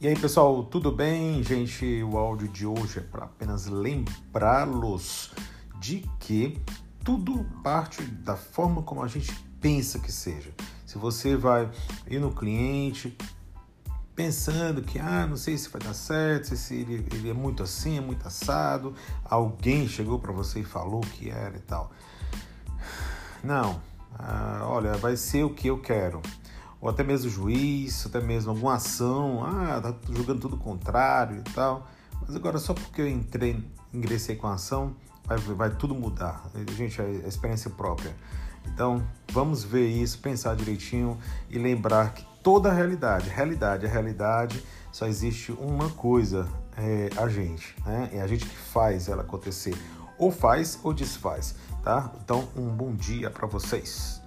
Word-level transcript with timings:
E 0.00 0.06
aí, 0.06 0.16
pessoal, 0.16 0.62
tudo 0.62 0.92
bem? 0.92 1.42
Gente, 1.42 2.04
o 2.04 2.16
áudio 2.16 2.46
de 2.46 2.64
hoje 2.64 3.00
é 3.00 3.02
para 3.02 3.24
apenas 3.24 3.66
lembrá-los 3.66 5.32
de 5.80 6.08
que 6.20 6.56
tudo 7.02 7.44
parte 7.64 8.04
da 8.04 8.36
forma 8.36 8.80
como 8.80 9.02
a 9.02 9.08
gente 9.08 9.34
pensa 9.60 9.98
que 9.98 10.12
seja. 10.12 10.54
Se 10.86 10.96
você 10.98 11.36
vai 11.36 11.68
ir 12.06 12.20
no 12.20 12.30
cliente 12.30 13.18
pensando 14.14 14.82
que, 14.82 15.00
ah, 15.00 15.26
não 15.26 15.36
sei 15.36 15.58
se 15.58 15.68
vai 15.68 15.82
dar 15.82 15.94
certo, 15.94 16.54
se 16.54 16.76
ele, 16.76 17.04
ele 17.12 17.30
é 17.30 17.34
muito 17.34 17.64
assim, 17.64 17.98
é 17.98 18.00
muito 18.00 18.24
assado, 18.24 18.94
alguém 19.24 19.88
chegou 19.88 20.20
para 20.20 20.30
você 20.30 20.60
e 20.60 20.64
falou 20.64 21.00
que 21.00 21.28
era 21.28 21.56
e 21.56 21.62
tal. 21.62 21.90
Não, 23.42 23.82
ah, 24.16 24.60
olha, 24.62 24.96
vai 24.96 25.16
ser 25.16 25.42
o 25.42 25.50
que 25.50 25.66
eu 25.66 25.80
quero 25.80 26.22
ou 26.80 26.88
até 26.88 27.02
mesmo 27.02 27.30
juiz, 27.30 28.06
até 28.06 28.20
mesmo 28.20 28.50
alguma 28.50 28.74
ação, 28.74 29.44
ah, 29.44 29.80
tá 29.80 29.94
jogando 30.12 30.40
tudo 30.40 30.56
contrário 30.56 31.38
e 31.38 31.52
tal. 31.52 31.86
Mas 32.20 32.36
agora 32.36 32.58
só 32.58 32.74
porque 32.74 33.00
eu 33.00 33.08
entrei, 33.08 33.64
ingressei 33.92 34.36
com 34.36 34.46
a 34.46 34.54
ação, 34.54 34.94
vai, 35.24 35.38
vai 35.38 35.70
tudo 35.70 35.94
mudar. 35.94 36.50
Gente, 36.76 37.00
é 37.00 37.26
experiência 37.26 37.70
própria. 37.70 38.14
Então, 38.66 39.02
vamos 39.32 39.64
ver 39.64 39.88
isso, 39.88 40.18
pensar 40.18 40.54
direitinho 40.54 41.18
e 41.48 41.58
lembrar 41.58 42.12
que 42.12 42.24
toda 42.42 42.70
a 42.70 42.72
realidade, 42.72 43.28
realidade, 43.28 43.86
a 43.86 43.88
realidade, 43.88 44.62
só 44.92 45.06
existe 45.06 45.52
uma 45.52 45.88
coisa, 45.90 46.46
é 46.76 47.10
a 47.16 47.28
gente, 47.28 47.74
né? 47.84 48.10
É 48.12 48.20
a 48.20 48.26
gente 48.26 48.46
que 48.46 48.56
faz 48.56 49.08
ela 49.08 49.22
acontecer. 49.22 49.76
Ou 50.18 50.30
faz 50.30 50.78
ou 50.82 50.92
desfaz, 50.92 51.54
tá? 51.82 52.12
Então, 52.22 52.48
um 52.56 52.68
bom 52.68 52.94
dia 52.94 53.30
para 53.30 53.46
vocês. 53.46 54.20